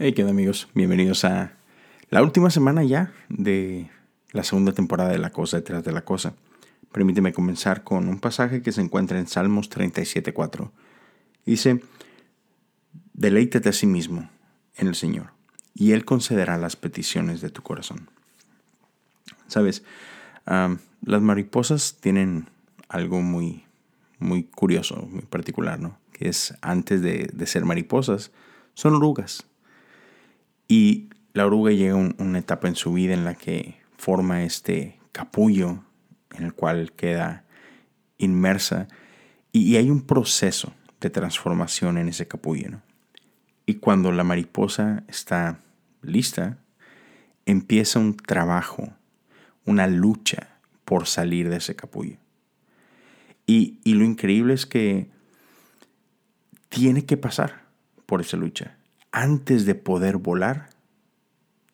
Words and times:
Hey, 0.00 0.12
¿qué 0.12 0.22
onda 0.22 0.30
amigos? 0.30 0.68
Bienvenidos 0.74 1.24
a 1.24 1.54
la 2.08 2.22
última 2.22 2.50
semana 2.50 2.84
ya 2.84 3.12
de 3.28 3.90
la 4.30 4.44
segunda 4.44 4.70
temporada 4.70 5.10
de 5.10 5.18
La 5.18 5.30
Cosa 5.30 5.56
detrás 5.56 5.82
de 5.82 5.90
la 5.90 6.04
Cosa. 6.04 6.34
Permíteme 6.92 7.32
comenzar 7.32 7.82
con 7.82 8.06
un 8.06 8.20
pasaje 8.20 8.62
que 8.62 8.70
se 8.70 8.80
encuentra 8.80 9.18
en 9.18 9.26
Salmos 9.26 9.68
37.4. 9.68 10.70
Dice, 11.44 11.82
deleítate 13.12 13.70
a 13.70 13.72
sí 13.72 13.88
mismo 13.88 14.30
en 14.76 14.86
el 14.86 14.94
Señor, 14.94 15.32
y 15.74 15.90
Él 15.90 16.04
concederá 16.04 16.58
las 16.58 16.76
peticiones 16.76 17.40
de 17.40 17.50
tu 17.50 17.62
corazón. 17.62 18.08
Sabes, 19.48 19.82
las 20.46 21.22
mariposas 21.22 21.96
tienen 22.00 22.48
algo 22.88 23.20
muy, 23.20 23.64
muy 24.20 24.44
curioso, 24.44 25.08
muy 25.10 25.22
particular, 25.22 25.80
¿no? 25.80 25.98
Que 26.12 26.28
es 26.28 26.54
antes 26.60 27.02
de, 27.02 27.28
de 27.32 27.46
ser 27.48 27.64
mariposas, 27.64 28.30
son 28.74 28.94
orugas 28.94 29.47
y 30.68 31.08
la 31.32 31.46
oruga 31.46 31.72
llega 31.72 31.94
a 31.94 32.14
una 32.22 32.38
etapa 32.38 32.68
en 32.68 32.76
su 32.76 32.92
vida 32.92 33.14
en 33.14 33.24
la 33.24 33.34
que 33.34 33.80
forma 33.96 34.44
este 34.44 35.00
capullo 35.12 35.82
en 36.36 36.44
el 36.44 36.52
cual 36.52 36.92
queda 36.92 37.44
inmersa 38.18 38.86
y, 39.50 39.76
hay 39.76 39.90
un 39.90 40.02
proceso 40.02 40.74
de 41.00 41.08
transformación 41.08 41.96
en 41.96 42.08
ese 42.08 42.28
capullo. 42.28 42.82
Y 43.64 43.74
cuando 43.76 44.12
la 44.12 44.22
mariposa 44.22 45.04
está 45.08 45.60
lista, 46.02 46.58
empieza 47.46 47.98
un 47.98 48.16
trabajo, 48.16 48.92
una 49.64 49.86
lucha 49.86 50.58
por 50.84 51.06
salir 51.06 51.48
de 51.48 51.56
ese 51.56 51.74
capullo. 51.74 52.18
Y, 53.46 53.80
y 53.84 53.94
lo 53.94 54.04
increíble 54.04 54.54
es 54.54 54.66
que 54.66 55.10
tiene 56.68 57.06
que 57.06 57.16
pasar 57.16 57.62
por 58.06 58.20
esa 58.20 58.36
lucha 58.36 58.77
antes 59.12 59.66
de 59.66 59.74
poder 59.74 60.16
volar, 60.16 60.70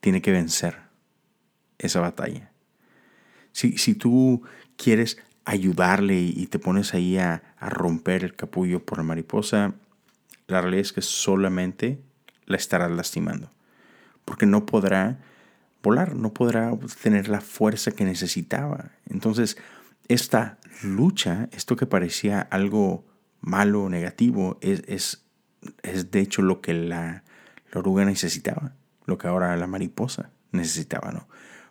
tiene 0.00 0.22
que 0.22 0.32
vencer 0.32 0.78
esa 1.78 2.00
batalla. 2.00 2.50
Si, 3.52 3.78
si 3.78 3.94
tú 3.94 4.42
quieres 4.76 5.18
ayudarle 5.44 6.20
y 6.20 6.46
te 6.46 6.58
pones 6.58 6.94
ahí 6.94 7.18
a, 7.18 7.42
romper 7.60 8.24
el 8.24 8.34
capullo 8.34 8.84
por 8.84 8.98
la 8.98 9.04
mariposa, 9.04 9.72
la 10.48 10.60
realidad 10.60 10.82
es 10.82 10.92
que 10.92 11.00
solamente 11.00 11.98
la 12.44 12.56
estarás 12.56 12.90
lastimando. 12.90 13.50
Porque 14.26 14.44
no 14.44 14.66
podrá 14.66 15.18
volar, 15.82 16.14
no 16.14 16.34
podrá 16.34 16.72
tener 17.02 17.28
la 17.28 17.40
fuerza 17.40 17.90
que 17.92 18.04
necesitaba. 18.04 18.90
Entonces, 19.08 19.56
esta 20.08 20.58
lucha, 20.82 21.48
esto 21.52 21.76
que 21.76 21.86
parecía 21.86 22.40
algo 22.40 23.04
malo, 23.40 23.88
negativo, 23.88 24.58
es, 24.60 24.82
es, 24.86 25.24
es 25.82 26.10
de 26.10 26.20
hecho 26.20 26.42
lo 26.42 26.60
que 26.60 26.74
la, 26.74 27.23
la 27.74 27.80
oruga 27.80 28.04
necesitaba, 28.04 28.72
lo 29.04 29.18
que 29.18 29.26
ahora 29.26 29.56
la 29.56 29.66
mariposa 29.66 30.30
necesitaba, 30.52 31.10
¿no? 31.10 31.28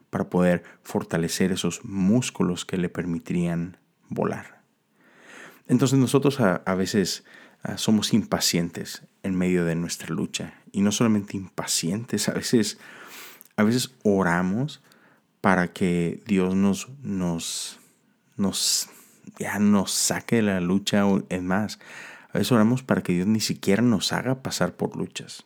Para 0.09 0.29
poder 0.29 0.63
fortalecer 0.83 1.51
esos 1.51 1.83
músculos 1.85 2.65
que 2.65 2.77
le 2.77 2.89
permitirían 2.89 3.77
volar. 4.09 4.61
Entonces 5.67 5.97
nosotros 5.97 6.39
a, 6.41 6.75
veces 6.75 7.23
somos 7.77 8.13
impacientes 8.13 9.03
en 9.23 9.35
medio 9.35 9.63
de 9.63 9.75
nuestra 9.75 10.09
lucha. 10.09 10.55
Y 10.73 10.81
no 10.81 10.91
solamente 10.91 11.37
impacientes, 11.37 12.27
a 12.29 12.33
veces, 12.33 12.77
a 13.55 13.63
veces 13.63 13.95
oramos 14.03 14.83
para 15.39 15.69
que 15.69 16.21
Dios 16.27 16.53
nos, 16.53 16.89
nos, 17.01 17.79
nos, 18.35 18.89
ya 19.39 19.57
nos 19.57 19.91
saque 19.91 20.35
de 20.37 20.41
la 20.43 20.59
lucha. 20.59 21.05
Es 21.29 21.41
más, 21.41 21.79
a 22.33 22.39
veces 22.39 22.51
oramos 22.51 22.83
para 22.83 23.01
que 23.01 23.13
Dios 23.13 23.27
ni 23.27 23.39
siquiera 23.39 23.81
nos 23.81 24.11
haga 24.11 24.43
pasar 24.43 24.75
por 24.75 24.97
luchas 24.97 25.45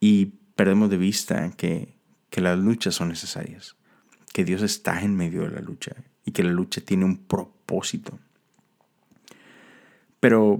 y 0.00 0.26
perdemos 0.54 0.90
de 0.90 0.96
vista 0.96 1.50
que, 1.52 1.94
las 2.32 2.58
luchas 2.58 2.94
son 2.94 3.08
necesarias, 3.08 3.76
que 4.34 4.44
Dios 4.44 4.60
está 4.60 5.00
en 5.00 5.16
medio 5.16 5.42
de 5.42 5.52
la 5.52 5.62
lucha 5.62 5.96
y 6.22 6.32
que 6.32 6.42
la 6.42 6.50
lucha 6.50 6.82
tiene 6.82 7.06
un 7.06 7.16
propósito. 7.16 8.18
Pero 10.20 10.58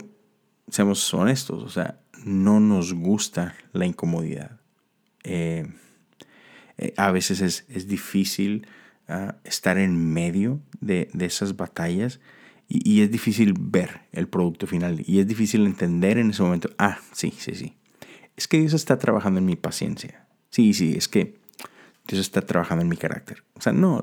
seamos 0.69 1.12
honestos, 1.12 1.62
o 1.62 1.69
sea, 1.69 2.00
no 2.25 2.61
nos 2.61 2.94
gusta 2.94 3.56
la 3.72 3.84
incomodidad. 3.84 4.59
Eh, 5.22 5.66
eh, 6.78 6.94
a 6.97 7.11
veces 7.11 7.43
es, 7.69 7.88
difícil 7.88 8.66
ah, 9.06 9.37
estar 9.44 9.77
en 9.77 10.15
medio 10.15 10.62
de, 10.81 11.11
esas 11.21 11.56
batallas 11.56 12.21
y, 12.69 12.91
y, 12.91 13.03
es 13.03 13.11
difícil 13.11 13.53
ver 13.59 14.00
el 14.12 14.28
producto 14.28 14.66
final 14.66 15.03
y 15.06 15.21
es 15.21 15.27
difícil 15.27 15.66
entender 15.66 16.16
en 16.16 16.31
ese 16.31 16.43
momento, 16.43 16.71
ah, 16.78 16.99
sí, 17.12 17.34
sí, 17.37 17.55
sí, 17.55 17.77
es 18.37 18.49
que 18.49 18.59
Dios 18.59 18.75
está 18.75 18.99
trabajando 18.99 19.39
en 19.39 19.47
mi 19.47 19.57
paciencia. 19.57 20.27
Sí, 20.51 20.75
sí, 20.75 20.95
es 20.97 21.09
que 21.09 21.39
Dios 22.07 22.21
está 22.21 22.43
trabajando 22.43 22.83
en 22.83 22.89
mi 22.89 22.97
carácter. 22.97 23.43
O 23.55 23.61
sea, 23.61 23.73
no, 23.73 24.03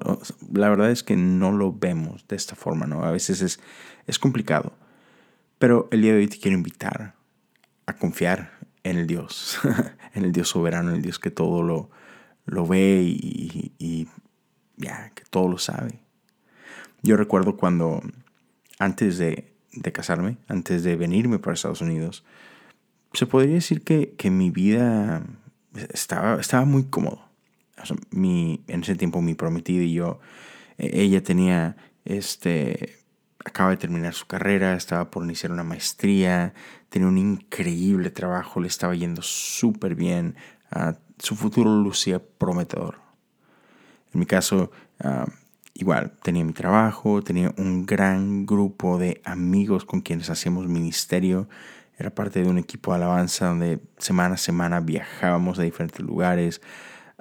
la 0.51 0.69
verdad 0.69 0.91
es 0.91 1.03
que 1.03 1.15
no 1.15 1.51
lo 1.51 1.71
vemos 1.71 2.27
de 2.27 2.35
esta 2.35 2.55
forma, 2.55 2.85
¿no? 2.85 3.03
A 3.03 3.11
veces 3.11 3.41
es, 3.41 3.59
es 4.07 4.19
complicado. 4.19 4.73
Pero 5.59 5.87
el 5.91 6.01
día 6.01 6.13
de 6.13 6.19
hoy 6.19 6.27
te 6.27 6.39
quiero 6.39 6.57
invitar 6.57 7.15
a 7.85 7.93
confiar 7.93 8.59
en 8.83 8.97
el 8.97 9.07
Dios, 9.07 9.59
en 10.13 10.25
el 10.25 10.33
Dios 10.33 10.49
soberano, 10.49 10.89
en 10.89 10.97
el 10.97 11.01
Dios 11.01 11.19
que 11.19 11.31
todo 11.31 11.63
lo, 11.63 11.89
lo 12.45 12.67
ve 12.67 13.01
y, 13.03 14.07
ya, 14.75 15.11
que 15.15 15.23
todo 15.29 15.47
lo 15.47 15.57
sabe. 15.57 15.99
Yo 17.01 17.17
recuerdo 17.17 17.57
cuando, 17.57 18.01
antes 18.79 19.17
de, 19.17 19.53
de 19.71 19.91
casarme, 19.91 20.37
antes 20.47 20.83
de 20.83 20.95
venirme 20.95 21.39
para 21.39 21.53
Estados 21.53 21.81
Unidos, 21.81 22.25
se 23.13 23.27
podría 23.27 23.55
decir 23.55 23.83
que, 23.83 24.31
mi 24.31 24.49
vida 24.49 25.23
estaba, 25.93 26.39
estaba 26.39 26.65
muy 26.65 26.85
cómodo. 26.85 27.29
mi, 28.11 28.63
en 28.67 28.81
ese 28.81 28.95
tiempo 28.95 29.21
mi 29.21 29.35
prometida 29.35 29.83
y 29.83 29.93
yo, 29.93 30.19
e, 30.77 31.01
ella 31.01 31.21
tenía, 31.23 31.75
este, 32.05 32.97
acaba 33.45 33.71
de 33.71 33.77
terminar 33.77 34.13
su 34.13 34.25
carrera, 34.25 34.75
estaba 34.75 35.11
por 35.11 35.23
iniciar 35.23 35.51
una 35.51 35.63
maestría, 35.63 36.53
tenía 36.89 37.07
un 37.07 37.17
increíble 37.17 38.09
trabajo, 38.09 38.59
le 38.59 38.67
estaba 38.67 38.95
yendo 38.95 39.21
súper 39.21 39.95
bien, 39.95 40.35
ah, 40.71 40.95
su 41.19 41.35
futuro 41.35 41.69
lucía 41.75 42.21
prometedor. 42.37 42.99
En 44.13 44.19
mi 44.19 44.25
caso, 44.25 44.71
ah, 44.99 45.25
igual, 45.73 46.13
tenía 46.23 46.43
mi 46.43 46.53
trabajo, 46.53 47.21
tenía 47.21 47.53
un 47.57 47.85
gran 47.85 48.45
grupo 48.45 48.97
de 48.97 49.21
amigos 49.23 49.85
con 49.85 50.01
quienes 50.01 50.29
hacíamos 50.29 50.67
ministerio, 50.67 51.47
era 51.97 52.09
parte 52.09 52.41
de 52.41 52.49
un 52.49 52.57
equipo 52.57 52.91
de 52.91 52.97
alabanza 52.97 53.47
donde 53.47 53.79
semana 53.97 54.35
a 54.35 54.37
semana 54.37 54.79
viajábamos 54.79 55.59
a 55.59 55.63
diferentes 55.63 55.99
lugares 55.99 56.61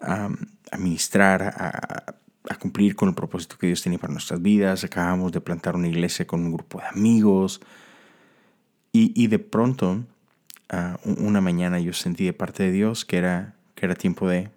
a, 0.00 0.30
ministrar, 0.78 1.42
a, 1.42 2.14
cumplir 2.58 2.96
con 2.96 3.08
el 3.08 3.14
propósito 3.14 3.56
que 3.58 3.66
Dios 3.66 3.82
tenía 3.82 3.98
para 3.98 4.12
nuestras 4.12 4.40
vidas. 4.40 4.84
Acabamos 4.84 5.32
de 5.32 5.40
plantar 5.40 5.76
una 5.76 5.88
iglesia 5.88 6.26
con 6.26 6.40
un 6.40 6.52
grupo 6.52 6.78
de 6.78 6.86
amigos. 6.86 7.60
Y, 8.94 9.26
de 9.28 9.38
pronto, 9.38 10.04
una 11.04 11.40
mañana 11.40 11.80
yo 11.80 11.94
sentí 11.94 12.26
de 12.26 12.34
parte 12.34 12.64
de 12.64 12.72
Dios 12.72 13.06
que 13.06 13.16
era, 13.16 13.54
que 13.74 13.86
era 13.86 13.94
tiempo 13.94 14.28
de, 14.28 14.50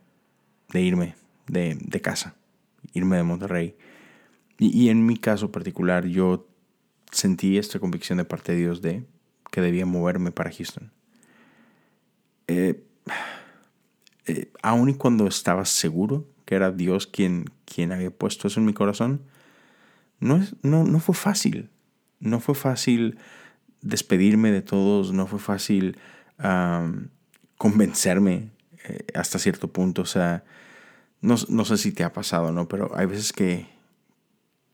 irme 0.73 1.15
de, 1.47 2.01
casa, 2.01 2.35
irme 2.93 3.15
de 3.15 3.23
Monterrey. 3.23 3.77
Y, 4.59 4.77
y 4.77 4.89
en 4.89 5.05
mi 5.05 5.17
caso 5.17 5.51
particular, 5.51 6.05
yo 6.05 6.47
sentí 7.11 7.57
esta 7.57 7.79
convicción 7.79 8.17
de 8.17 8.25
parte 8.25 8.51
de 8.51 8.57
Dios 8.57 8.81
de 8.81 9.05
que 9.55 9.61
debía 9.61 9.85
moverme 9.85 10.33
para 10.33 10.51
Houston. 10.51 10.91
Eh, 12.47 12.83
eh, 14.25 14.51
aun 14.61 14.89
y 14.89 14.95
cuando 14.95 15.27
estaba 15.27 15.63
seguro 15.63 16.27
que 16.43 16.55
era 16.55 16.71
Dios 16.71 17.07
quien, 17.07 17.45
quien 17.63 17.93
había 17.93 18.11
puesto 18.11 18.49
eso 18.49 18.59
en 18.59 18.65
mi 18.65 18.73
corazón, 18.73 19.21
no, 20.19 20.35
es, 20.35 20.57
no, 20.61 20.83
no 20.83 20.99
fue 20.99 21.15
fácil. 21.15 21.69
No 22.19 22.41
fue 22.41 22.53
fácil 22.53 23.17
despedirme 23.81 24.51
de 24.51 24.61
todos, 24.61 25.13
no 25.13 25.25
fue 25.25 25.39
fácil 25.39 25.97
convencerme 27.57 28.49
eh, 28.89 29.05
hasta 29.13 29.39
cierto 29.39 29.69
punto. 29.69 30.01
O 30.01 30.05
sea, 30.05 30.43
no, 31.21 31.35
no, 31.47 31.63
sé 31.63 31.77
si 31.77 31.93
te 31.93 32.03
ha 32.03 32.11
pasado, 32.11 32.51
¿no? 32.51 32.67
Pero 32.67 32.91
hay 32.93 33.05
veces 33.05 33.31
que, 33.31 33.67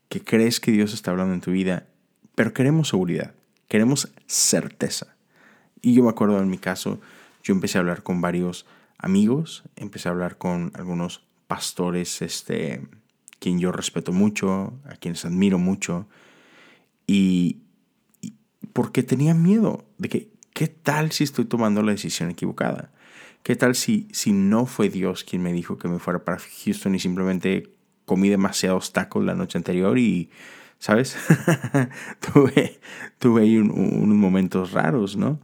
que 0.08 0.24
crees 0.24 0.58
que 0.58 0.72
Dios 0.72 0.92
está 0.92 1.12
hablando 1.12 1.34
en 1.34 1.40
tu 1.40 1.52
vida, 1.52 1.86
pero 2.34 2.52
queremos 2.52 2.88
seguridad. 2.88 3.32
Queremos 3.72 4.12
certeza. 4.26 5.16
Y 5.80 5.94
yo 5.94 6.02
me 6.02 6.10
acuerdo 6.10 6.38
en 6.38 6.50
mi 6.50 6.58
caso, 6.58 7.00
yo 7.42 7.54
empecé 7.54 7.78
a 7.78 7.80
hablar 7.80 8.02
con 8.02 8.20
varios 8.20 8.66
amigos, 8.98 9.62
empecé 9.76 10.10
a 10.10 10.12
hablar 10.12 10.36
con 10.36 10.72
algunos 10.74 11.24
pastores, 11.46 12.20
este, 12.20 12.86
quien 13.38 13.58
yo 13.58 13.72
respeto 13.72 14.12
mucho, 14.12 14.74
a 14.84 14.96
quienes 14.96 15.24
admiro 15.24 15.58
mucho, 15.58 16.06
y, 17.06 17.62
porque 18.74 19.02
tenía 19.02 19.32
miedo 19.32 19.86
de 19.96 20.10
que, 20.10 20.28
¿qué 20.52 20.68
tal 20.68 21.10
si 21.10 21.24
estoy 21.24 21.46
tomando 21.46 21.80
la 21.80 21.92
decisión 21.92 22.28
equivocada? 22.28 22.92
¿Qué 23.42 23.56
tal 23.56 23.74
si, 23.74 24.06
si 24.12 24.32
no 24.32 24.66
fue 24.66 24.90
Dios 24.90 25.24
quien 25.24 25.42
me 25.42 25.54
dijo 25.54 25.78
que 25.78 25.88
me 25.88 25.98
fuera 25.98 26.26
para 26.26 26.42
Houston 26.62 26.94
y 26.94 26.98
simplemente 26.98 27.72
comí 28.04 28.28
demasiados 28.28 28.92
tacos 28.92 29.24
la 29.24 29.34
noche 29.34 29.56
anterior 29.56 29.98
y 29.98 30.28
¿sabes? 30.82 31.16
tuve, 32.32 32.80
tuve 33.20 33.42
ahí 33.42 33.56
unos 33.56 34.16
momentos 34.16 34.72
raros, 34.72 35.16
¿no? 35.16 35.38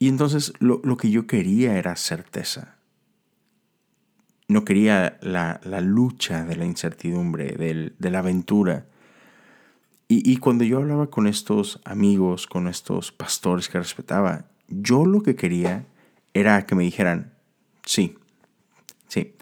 Y 0.00 0.08
entonces 0.08 0.52
lo, 0.58 0.80
que 0.96 1.12
yo 1.12 1.28
quería 1.28 1.78
era 1.78 1.94
certeza. 1.94 2.74
No 4.48 4.64
quería 4.64 5.16
la, 5.22 5.60
lucha 5.80 6.44
de 6.44 6.56
la 6.56 6.64
incertidumbre, 6.64 7.92
de 7.96 8.10
la 8.10 8.18
aventura. 8.18 8.86
Y, 10.08 10.28
y, 10.28 10.38
cuando 10.38 10.64
yo 10.64 10.78
hablaba 10.78 11.08
con 11.08 11.28
estos 11.28 11.80
amigos, 11.84 12.48
con 12.48 12.66
estos 12.66 13.12
pastores 13.12 13.68
que 13.68 13.78
respetaba, 13.78 14.46
yo 14.66 15.06
lo 15.06 15.22
que 15.22 15.36
quería 15.36 15.86
era 16.34 16.66
que 16.66 16.74
me 16.74 16.82
dijeran, 16.82 17.32
sí, 17.84 18.18
sí, 19.06 19.36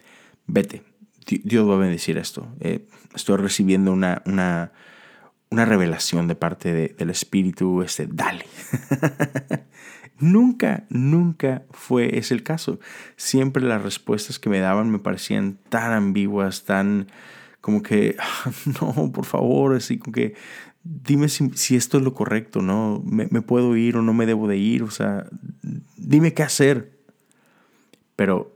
vete, 0.47 0.83
Dios 1.25 1.69
va 1.69 1.75
a 1.75 1.79
bendecir 1.79 2.19
esto. 2.19 2.49
Eh, 2.61 2.87
estoy 3.15 3.37
recibiendo 3.37 3.93
una, 3.93 4.23
una, 4.26 4.73
una, 5.50 5.65
revelación 5.65 6.29
de 6.29 6.35
parte 6.35 6.94
del 6.97 7.11
Espíritu, 7.11 7.82
este, 7.82 8.06
dale. 8.06 8.47
nunca, 10.19 10.85
nunca 10.91 11.62
fue 11.71 12.19
ese 12.19 12.35
el 12.35 12.43
caso. 12.43 12.79
Siempre 13.17 13.62
las 13.62 13.82
respuestas 13.82 14.38
que 14.38 14.50
me 14.50 14.61
daban 14.61 14.91
me 14.91 14.99
parecían 14.99 15.59
tan 15.69 15.93
ambiguas, 15.93 16.65
tan 16.65 17.09
como 17.61 17.82
que, 17.82 18.17
no, 18.81 19.11
por 19.12 19.25
favor, 19.25 19.75
así 19.75 19.99
como 19.99 20.12
que, 20.12 20.35
dime 20.82 21.29
si, 21.29 21.77
esto 21.77 21.97
es 21.99 22.05
lo 22.05 22.12
correcto, 22.12 22.61
¿no? 22.61 23.03
Me, 23.06 23.27
me 23.31 23.41
puedo 23.41 23.75
ir 23.77 23.97
o 23.97 24.03
no 24.03 24.12
me 24.12 24.27
debo 24.27 24.49
de 24.49 24.59
ir, 24.59 24.82
o 24.82 24.91
sea, 24.91 25.27
dime 25.97 26.35
qué 26.35 26.43
hacer. 26.43 26.93
Pero 28.17 28.54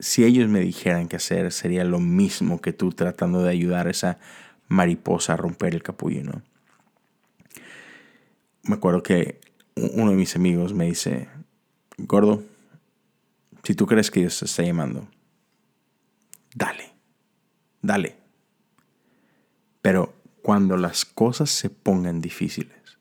si 0.00 0.24
ellos 0.24 0.48
me 0.48 0.60
dijeran 0.60 1.08
qué 1.08 1.16
hacer, 1.16 1.52
sería 1.52 1.84
lo 1.84 1.98
mismo 1.98 2.60
que 2.60 2.72
tú 2.72 2.90
tratando 2.90 3.42
de 3.42 3.50
ayudar 3.50 3.86
a 3.86 3.90
esa 3.90 4.18
mariposa 4.68 5.34
a 5.34 5.36
romper 5.36 5.74
el 5.74 5.82
capullo, 5.82 6.22
¿no? 6.22 6.42
Me 8.62 8.74
acuerdo 8.74 9.02
que 9.02 9.40
uno 9.74 10.10
de 10.10 10.16
mis 10.16 10.36
amigos 10.36 10.74
me 10.74 10.86
dice, 10.86 11.28
gordo, 11.96 12.44
si 13.64 13.74
tú 13.74 13.86
crees 13.86 14.10
que 14.10 14.20
Dios 14.20 14.38
te 14.38 14.44
está 14.44 14.62
llamando, 14.62 15.08
dale, 16.54 16.92
dale. 17.82 18.16
Pero 19.82 20.14
cuando 20.42 20.76
las 20.76 21.04
cosas 21.04 21.50
se 21.50 21.70
pongan 21.70 22.20
difíciles, 22.20 22.98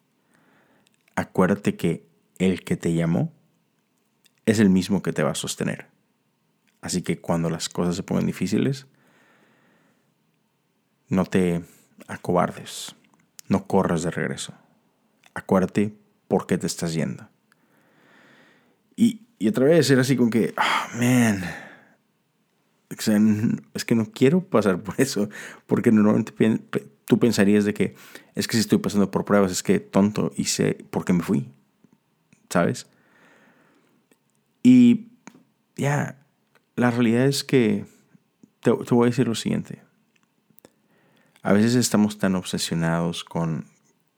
acuérdate 1.15 1.75
que 1.75 2.07
el 2.39 2.63
que 2.63 2.77
te 2.77 2.93
llamó 2.93 3.33
es 4.45 4.59
el 4.59 4.69
mismo 4.69 5.03
que 5.03 5.13
te 5.13 5.23
va 5.23 5.31
a 5.31 5.35
sostener. 5.35 5.96
Así 6.81 7.01
que 7.01 7.19
cuando 7.19 7.49
las 7.49 7.69
cosas 7.69 7.95
se 7.95 8.03
pongan 8.03 8.25
difíciles, 8.25 8.87
no 11.09 11.25
te 11.25 11.63
acobardes, 12.07 12.95
no 13.47 13.65
corras 13.67 14.03
de 14.03 14.11
regreso. 14.11 14.53
Acuérdate 15.33 15.95
por 16.27 16.47
qué 16.47 16.57
te 16.57 16.67
estás 16.67 16.93
yendo. 16.93 17.27
Y, 18.95 19.21
otra 19.47 19.65
vez 19.65 19.89
era 19.91 20.01
así 20.01 20.15
con 20.15 20.29
que, 20.29 20.53
oh, 20.57 20.97
man, 20.97 21.43
es 22.89 23.85
que 23.85 23.95
no 23.95 24.11
quiero 24.11 24.43
pasar 24.43 24.81
por 24.81 24.95
eso, 24.97 25.29
porque 25.67 25.91
normalmente 25.91 26.87
tú 27.05 27.19
pensarías 27.19 27.63
de 27.65 27.73
que 27.73 27.95
es 28.35 28.47
que 28.47 28.57
si 28.57 28.61
estoy 28.61 28.79
pasando 28.79 29.11
por 29.11 29.25
pruebas, 29.25 29.51
es 29.51 29.63
que 29.63 29.79
tonto 29.79 30.31
y 30.35 30.45
sé 30.45 30.85
por 30.89 31.05
qué 31.05 31.13
me 31.13 31.23
fui, 31.23 31.49
¿sabes? 32.49 32.87
Y 34.63 35.07
ya, 35.75 36.17
la 36.77 36.91
realidad 36.91 37.25
es 37.25 37.43
que 37.43 37.85
te, 38.61 38.71
voy 38.71 39.07
a 39.07 39.09
decir 39.09 39.27
lo 39.27 39.35
siguiente. 39.35 39.81
A 41.41 41.51
veces 41.51 41.75
estamos 41.75 42.19
tan 42.19 42.35
obsesionados 42.35 43.23
con, 43.23 43.65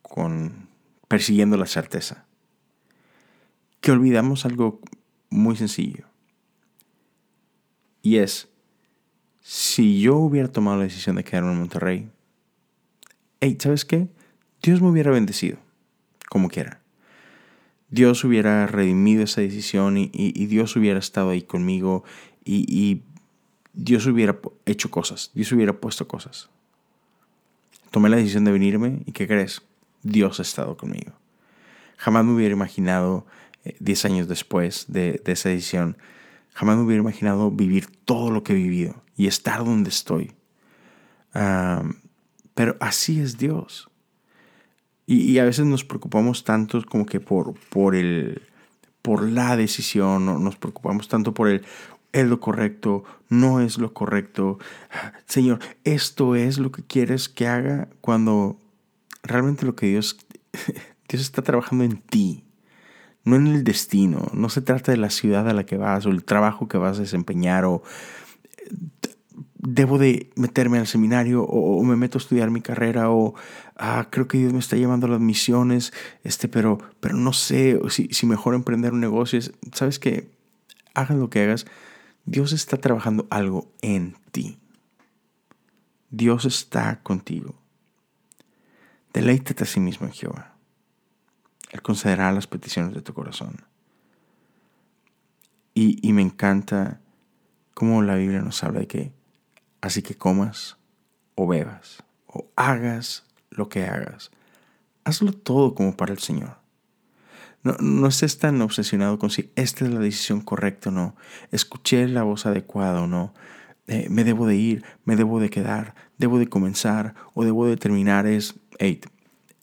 con 0.01 0.67
persiguiendo 1.07 1.57
la 1.57 1.65
certeza 1.65 2.25
que 3.81 3.91
olvidamos 3.91 4.45
algo 4.45 4.81
muy 5.29 5.55
sencillo. 5.55 6.05
Y 8.01 8.17
es, 8.17 8.49
si 9.41 10.01
yo 10.01 10.17
hubiera 10.17 10.49
tomado 10.49 10.77
la 10.77 10.83
decisión 10.83 11.15
de 11.15 11.23
quedarme 11.23 11.53
en 11.53 11.59
Monterrey, 11.59 12.09
hey, 13.39 13.57
¿sabes 13.59 13.85
qué? 13.85 14.09
Dios 14.61 14.81
me 14.81 14.89
hubiera 14.89 15.11
bendecido, 15.11 15.57
como 16.29 16.49
quiera. 16.49 16.81
Dios 17.89 18.23
hubiera 18.25 18.67
redimido 18.67 19.23
esa 19.23 19.39
decisión 19.41 19.97
y, 19.97 20.09
y 20.13 20.45
Dios 20.47 20.75
hubiera 20.75 20.99
estado 20.99 21.29
ahí 21.29 21.41
conmigo 21.41 22.03
y, 22.45 23.03
Dios 23.71 24.07
hubiera 24.07 24.37
hecho 24.65 24.89
cosas, 24.89 25.31
Dios 25.33 25.51
hubiera 25.51 25.73
puesto 25.73 26.07
cosas. 26.07 26.49
Tomé 27.91 28.09
la 28.09 28.17
decisión 28.17 28.43
de 28.43 28.51
venirme 28.51 29.03
y 29.05 29.11
¿qué 29.11 29.27
crees? 29.27 29.61
Dios 30.03 30.39
ha 30.39 30.41
estado 30.41 30.75
conmigo. 30.75 31.13
Jamás 31.97 32.25
me 32.25 32.33
hubiera 32.33 32.53
imaginado, 32.53 33.25
10 33.79 34.03
eh, 34.03 34.07
años 34.07 34.27
después 34.27 34.85
de, 34.89 35.21
esa 35.25 35.49
decisión, 35.49 35.97
jamás 36.53 36.77
me 36.77 36.83
hubiera 36.83 37.01
imaginado 37.01 37.51
vivir 37.51 37.87
todo 38.05 38.31
lo 38.31 38.43
que 38.43 38.53
he 38.53 38.55
vivido 38.55 39.01
y 39.15 39.27
estar 39.27 39.63
donde 39.63 39.89
estoy. 39.89 40.33
pero 42.53 42.75
así 42.79 43.21
es 43.21 43.37
Dios. 43.37 43.89
Y, 45.05 45.39
a 45.39 45.43
veces 45.43 45.65
nos 45.65 45.83
preocupamos 45.83 46.43
tanto 46.43 46.83
como 46.85 47.05
que 47.05 47.19
por, 47.19 47.55
por, 47.69 47.95
el, 47.95 48.43
por 49.01 49.27
la 49.27 49.57
decisión, 49.57 50.25
nos 50.25 50.55
preocupamos 50.55 51.07
tanto 51.07 51.33
por 51.33 51.47
el, 51.47 51.65
es 52.13 52.27
lo 52.27 52.39
correcto, 52.39 53.03
no 53.29 53.59
es 53.59 53.77
lo 53.77 53.93
correcto. 53.93 54.59
Señor, 55.25 55.59
esto 55.83 56.35
es 56.35 56.57
lo 56.57 56.71
que 56.71 56.83
quieres 56.83 57.29
que 57.29 57.47
haga 57.47 57.87
cuando 58.01 58.59
realmente 59.23 59.65
lo 59.65 59.75
que 59.75 59.87
Dios, 59.87 60.17
Dios 61.07 61.21
está 61.21 61.41
trabajando 61.41 61.83
en 61.83 61.97
ti, 61.97 62.43
no 63.23 63.35
en 63.35 63.47
el 63.47 63.63
destino. 63.63 64.27
No 64.33 64.49
se 64.49 64.61
trata 64.61 64.91
de 64.91 64.97
la 64.97 65.09
ciudad 65.09 65.47
a 65.47 65.53
la 65.53 65.65
que 65.65 65.77
vas 65.77 66.05
o 66.05 66.09
el 66.09 66.23
trabajo 66.23 66.67
que 66.67 66.77
vas 66.77 66.97
a 66.97 67.01
desempeñar 67.01 67.65
o 67.65 67.83
debo 69.61 69.97
de 69.97 70.31
meterme 70.35 70.79
al 70.79 70.87
seminario 70.87 71.43
o, 71.43 71.83
me 71.83 71.95
meto 71.95 72.17
a 72.17 72.21
estudiar 72.21 72.49
mi 72.49 72.61
carrera 72.61 73.11
o 73.11 73.35
ah, 73.75 74.07
creo 74.09 74.27
que 74.27 74.37
Dios 74.37 74.53
me 74.53 74.59
está 74.59 74.77
llevando 74.77 75.05
a 75.05 75.09
las 75.09 75.19
misiones, 75.19 75.93
este, 76.23 76.47
pero, 76.47 76.79
pero 76.99 77.15
no 77.15 77.33
sé 77.33 77.79
si, 77.89 78.07
si 78.07 78.25
mejor 78.25 78.55
emprender 78.55 78.93
un 78.93 79.01
negocio. 79.01 79.39
Sabes 79.73 79.99
que 79.99 80.31
hagas 80.93 81.17
lo 81.17 81.29
que 81.29 81.43
hagas, 81.43 81.65
Dios 82.25 82.53
está 82.53 82.77
trabajando 82.77 83.27
algo 83.29 83.71
en 83.81 84.15
ti. 84.31 84.59
Dios 86.09 86.45
está 86.45 87.01
contigo. 87.01 87.55
Deleítate 89.13 89.63
a 89.63 89.67
sí 89.67 89.79
mismo 89.79 90.07
en 90.07 90.13
Jehová. 90.13 90.55
Él 91.71 91.81
concederá 91.81 92.31
las 92.31 92.47
peticiones 92.47 92.93
de 92.93 93.01
tu 93.01 93.13
corazón. 93.13 93.65
Y, 95.73 96.05
y 96.07 96.13
me 96.13 96.21
encanta 96.21 96.99
cómo 97.73 98.01
la 98.01 98.15
Biblia 98.15 98.41
nos 98.41 98.63
habla 98.63 98.81
de 98.81 98.87
que 98.87 99.13
así 99.81 100.01
que 100.01 100.15
comas 100.15 100.77
o 101.35 101.47
bebas 101.47 102.03
o 102.27 102.49
hagas 102.55 103.25
lo 103.49 103.69
que 103.69 103.85
hagas, 103.85 104.31
hazlo 105.03 105.31
todo 105.33 105.73
como 105.73 105.95
para 105.95 106.13
el 106.13 106.19
Señor. 106.19 106.58
No, 107.63 107.75
no 107.79 108.07
estés 108.07 108.37
tan 108.37 108.61
obsesionado 108.61 109.19
con 109.19 109.29
si 109.29 109.51
esta 109.55 109.85
es 109.85 109.91
la 109.91 109.99
decisión 109.99 110.41
correcta 110.41 110.89
o 110.89 110.91
no. 110.93 111.15
Escuché 111.51 112.07
la 112.07 112.23
voz 112.23 112.45
adecuada 112.45 113.01
o 113.01 113.07
no. 113.07 113.33
Eh, 113.87 114.07
me 114.09 114.23
debo 114.23 114.45
de 114.45 114.55
ir, 114.55 114.83
me 115.03 115.15
debo 115.15 115.39
de 115.39 115.49
quedar, 115.49 115.95
debo 116.17 116.37
de 116.37 116.47
comenzar 116.47 117.15
o 117.33 117.43
debo 117.43 117.65
de 117.65 117.75
terminar. 117.75 118.27
Es, 118.27 118.55
hey, 118.77 119.01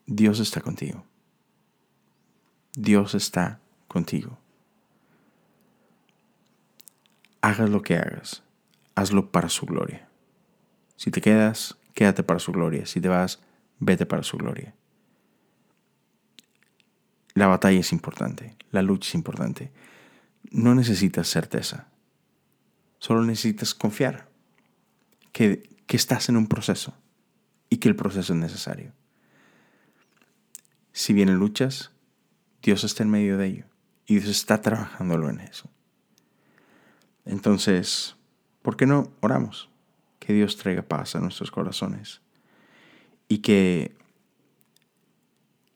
Dios 0.06 0.40
está 0.40 0.60
contigo. 0.60 1.04
Dios 2.74 3.14
está 3.14 3.60
contigo. 3.88 4.38
Hagas 7.40 7.70
lo 7.70 7.82
que 7.82 7.96
hagas, 7.96 8.42
hazlo 8.94 9.30
para 9.30 9.48
su 9.48 9.64
gloria. 9.64 10.08
Si 10.96 11.10
te 11.10 11.20
quedas, 11.20 11.76
quédate 11.94 12.22
para 12.22 12.40
su 12.40 12.52
gloria. 12.52 12.84
Si 12.84 13.00
te 13.00 13.08
vas, 13.08 13.40
vete 13.78 14.04
para 14.06 14.22
su 14.22 14.36
gloria. 14.36 14.74
La 17.37 17.49
batalla 17.49 17.81
es 17.81 17.93
importante, 17.93 18.57
la 18.71 18.81
lucha 18.81 19.11
es 19.11 19.14
importante. 19.14 19.71
No 20.50 20.75
necesitas 20.75 21.28
certeza, 21.28 21.87
solo 22.99 23.23
necesitas 23.23 23.75
confiar 23.75 24.31
que, 25.33 25.69
que 25.87 25.99
estás 25.99 26.31
en 26.31 26.38
un 26.38 26.47
proceso 26.47 26.95
y 27.69 27.76
que 27.76 27.90
el 27.90 27.95
proceso 27.95 28.33
es 28.33 28.38
necesario. 28.38 28.95
Si 30.93 31.12
vienen 31.12 31.37
luchas, 31.37 31.90
Dios 32.62 32.85
está 32.85 33.02
en 33.02 33.11
medio 33.11 33.37
de 33.37 33.49
ello 33.49 33.64
y 34.07 34.14
Dios 34.14 34.31
está 34.31 34.62
trabajándolo 34.62 35.28
en 35.28 35.40
eso. 35.40 35.69
Entonces, 37.26 38.16
¿por 38.62 38.78
qué 38.78 38.87
no 38.87 39.12
oramos? 39.21 39.69
Que 40.21 40.33
Dios 40.33 40.57
traiga 40.57 40.81
paz 40.81 41.14
a 41.14 41.21
nuestros 41.21 41.50
corazones 41.50 42.23
y 43.28 43.38
que 43.38 43.95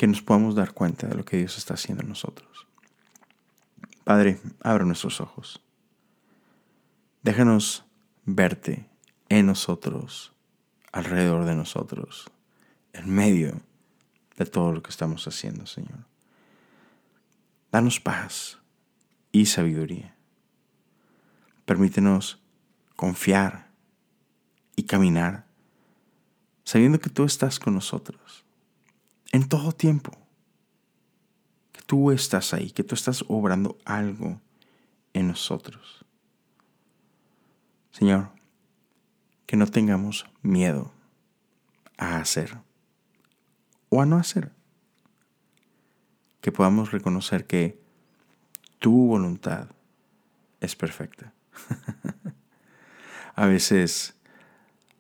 que 0.01 0.07
nos 0.07 0.23
podamos 0.23 0.55
dar 0.55 0.73
cuenta 0.73 1.07
de 1.09 1.15
lo 1.15 1.27
que 1.27 1.37
Dios 1.37 1.59
está 1.59 1.75
haciendo 1.75 2.03
en 2.03 2.09
nosotros. 2.09 2.67
Padre, 4.03 4.41
abre 4.63 4.87
nuestros 4.87 5.21
ojos. 5.21 5.61
Déjanos 7.23 7.85
verte 8.25 8.89
en 9.29 9.45
nosotros, 9.45 10.33
alrededor 10.91 11.45
de 11.45 11.55
nosotros, 11.55 12.31
en 12.95 13.11
medio 13.11 13.61
de 14.39 14.47
todo 14.47 14.73
lo 14.73 14.83
que 14.83 14.89
estamos 14.89 15.29
haciendo, 15.29 15.67
Señor. 15.67 16.07
Danos 17.71 18.01
paz, 18.01 18.59
y 19.33 19.45
sabiduría. 19.45 20.15
Permítenos 21.67 22.41
confiar 22.97 23.69
y 24.77 24.85
caminar 24.85 25.45
sabiendo 26.65 27.01
que 27.01 27.11
tú 27.11 27.25
estás 27.25 27.59
con 27.59 27.75
nosotros 27.75 28.47
en 29.33 29.49
todo 29.49 29.73
tiempo. 29.73 30.13
Que 31.73 31.83
tú 31.83 32.11
estás 32.11 32.53
ahí, 32.55 32.71
que 32.71 32.85
tú 32.85 32.95
estás 32.95 33.25
obrando 33.29 33.79
algo 33.85 34.41
en 35.13 35.29
nosotros. 35.29 36.05
Señor, 37.93 38.31
que 39.47 39.57
no 39.57 39.67
tengamos 39.67 40.27
miedo 40.43 40.93
a 41.99 42.19
hacer 42.19 42.59
o 43.89 44.01
a 44.01 44.07
no 44.07 44.17
hacer. 44.17 44.53
Que 46.41 46.53
podamos 46.53 46.93
reconocer 46.93 47.47
que 47.47 47.81
tu 48.79 49.07
voluntad 49.07 49.69
es 50.61 50.77
perfecta. 50.77 51.33
a 53.35 53.47
veces, 53.47 54.15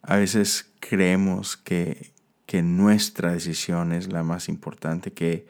a 0.02 0.16
veces 0.16 0.70
creemos 0.80 1.56
que, 1.56 2.12
que 2.50 2.62
nuestra 2.62 3.30
decisión 3.30 3.92
es 3.92 4.12
la 4.12 4.24
más 4.24 4.48
importante, 4.48 5.12
que, 5.12 5.46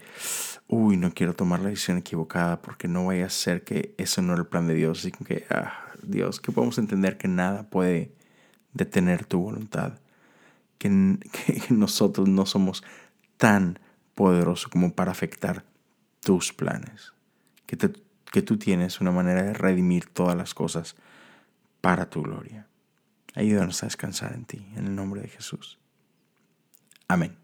uy, 0.68 0.98
no 0.98 1.14
quiero 1.14 1.34
tomar 1.34 1.60
la 1.60 1.70
decisión 1.70 1.96
equivocada 1.96 2.60
porque 2.60 2.88
no 2.88 3.06
vaya 3.06 3.24
a 3.24 3.30
ser 3.30 3.64
que 3.64 3.94
eso 3.96 4.20
no 4.20 4.34
es 4.34 4.40
el 4.40 4.46
plan 4.46 4.66
de 4.66 4.74
Dios. 4.74 4.98
Así 4.98 5.10
que, 5.10 5.46
ah, 5.48 5.72
Dios, 6.02 6.40
que 6.40 6.52
podemos 6.52 6.76
entender 6.76 7.16
que 7.16 7.26
nada 7.26 7.62
puede 7.70 8.12
detener 8.74 9.24
tu 9.24 9.40
voluntad, 9.40 9.98
que, 10.78 10.90
que 11.32 11.62
nosotros 11.70 12.28
no 12.28 12.44
somos 12.44 12.84
tan 13.38 13.78
poderosos 14.14 14.68
como 14.68 14.92
para 14.92 15.10
afectar 15.10 15.64
tus 16.22 16.52
planes, 16.52 17.14
que, 17.64 17.78
que 18.30 18.42
tú 18.42 18.58
tienes 18.58 19.00
una 19.00 19.10
manera 19.10 19.42
de 19.42 19.54
redimir 19.54 20.04
todas 20.04 20.36
las 20.36 20.52
cosas 20.52 20.96
para 21.80 22.10
tu 22.10 22.20
gloria. 22.20 22.66
Ayúdanos 23.34 23.82
a 23.82 23.86
descansar 23.86 24.34
en 24.34 24.44
ti, 24.44 24.66
en 24.76 24.86
el 24.86 24.94
nombre 24.94 25.22
de 25.22 25.28
Jesús. 25.28 25.80
Amén. 27.10 27.36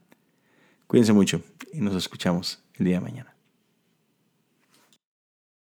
Cuídense 0.87 1.13
mucho 1.13 1.43
y 1.73 1.81
nos 1.81 1.97
escuchamos 1.97 2.63
el 2.75 2.85
día 2.85 2.99
de 2.99 3.01
mañana. 3.01 3.36